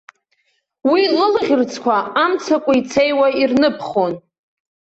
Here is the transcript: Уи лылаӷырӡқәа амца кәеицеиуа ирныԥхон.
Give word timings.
Уи 0.89 1.01
лылаӷырӡқәа 1.15 1.97
амца 2.23 2.55
кәеицеиуа 2.63 3.27
ирныԥхон. 3.41 4.13